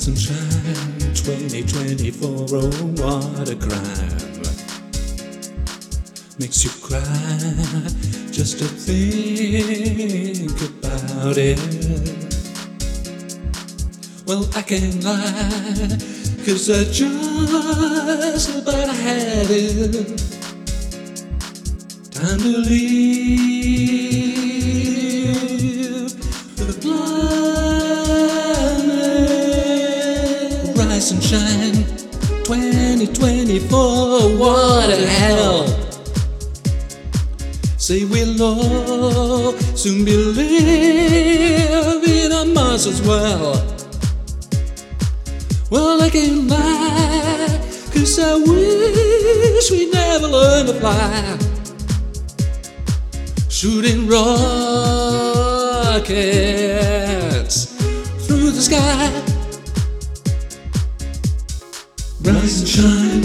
Rise 0.00 0.08
and 0.08 0.18
shine 0.18 1.14
2024, 1.14 2.46
oh 2.52 2.70
what 3.02 3.48
a 3.50 3.54
crime. 3.54 4.42
Makes 6.38 6.64
you 6.64 6.70
cry 6.80 7.00
just 8.32 8.58
to 8.60 8.64
think 8.64 10.58
about 10.62 11.36
it. 11.36 11.58
Well 14.26 14.48
I 14.56 14.62
can't 14.62 15.04
lie 15.04 15.98
Cause 16.46 16.70
I 16.70 16.84
just 16.84 18.48
about 18.56 18.88
had 18.88 19.50
it. 19.50 20.18
Time 22.10 22.38
to 22.38 22.58
leave 22.58 23.19
Rise 31.30 31.42
and 31.42 31.86
shine 31.86 31.86
2024. 32.44 34.36
What 34.36 34.90
a 34.90 35.06
hell! 35.06 35.66
Say 37.76 38.04
we'll 38.04 38.42
all 38.42 39.52
soon 39.76 40.04
be 40.04 40.16
living 40.16 41.22
on 42.32 42.52
Mars 42.52 42.86
as 42.86 43.00
well. 43.02 43.64
Well, 45.70 46.02
I 46.02 46.10
can't 46.10 46.48
lie, 46.48 47.60
cause 47.92 48.18
I 48.18 48.34
wish 48.34 49.70
we 49.70 49.88
never 49.90 50.26
learned 50.26 50.68
to 50.68 50.74
fly. 50.80 51.38
Shooting 53.48 54.08
rockets 54.08 54.46
through 58.26 58.50
the 58.50 58.60
sky. 58.60 59.39
Rise 62.22 62.60
and 62.60 62.68
shine, 62.68 63.22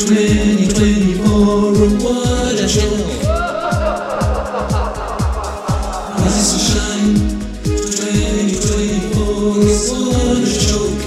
2024, 0.00 1.24
oh, 1.26 1.72
what 2.02 2.54
a 2.60 2.66
show. 2.68 2.90
Rise 6.18 6.52
and 6.54 6.62
shine, 6.66 7.14
2024, 7.62 9.22
what 9.86 10.42
a 10.42 10.50
joke. 10.58 11.02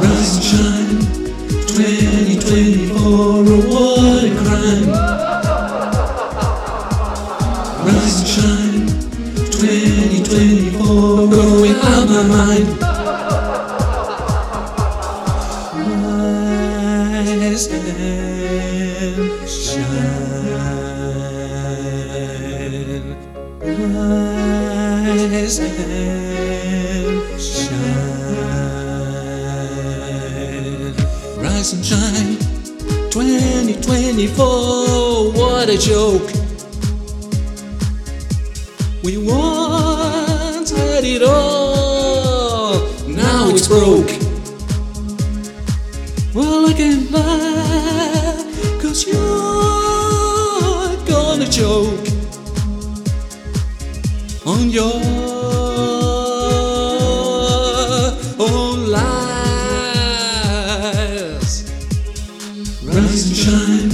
Rise 0.00 0.34
and 0.36 0.44
shine, 0.44 0.98
2024, 1.68 2.96
oh, 2.96 3.44
what 3.68 4.24
a 4.24 4.26
crime. 4.40 4.86
Rise 7.86 8.18
and 8.20 8.28
shine, 8.28 8.86
2024, 9.50 11.28
going 11.28 11.76
out 11.76 12.08
my 12.08 12.22
mind. 12.22 12.93
Rise 25.44 25.58
and 25.58 27.40
shine. 27.40 27.74
Rise 31.38 31.72
and 31.72 31.84
shine. 31.84 32.36
2024, 33.10 35.32
what 35.32 35.68
a 35.68 35.76
joke. 35.78 36.30
We 39.04 39.18
it 41.04 41.22
all, 41.22 42.80
now 43.06 43.50
it's 43.50 43.68
broke. 43.68 44.10
Well, 46.34 46.66
I 46.66 46.72
can't 46.72 47.10
lie, 47.10 47.53
on 54.46 54.68
your 54.70 54.92
own 58.38 58.90
lies. 58.90 59.24
Rise 62.84 63.26
and 63.28 63.36
shine, 63.36 63.90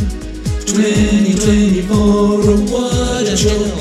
2024, 0.66 1.97
oh, 1.97 2.66
what 2.69 3.28
a 3.28 3.37
joke. 3.37 3.77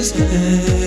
Rise 0.00 0.12
and 0.12 0.79